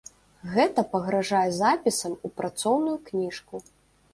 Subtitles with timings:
[0.53, 3.63] Гэта пагражае запісам ў працоўную кніжку.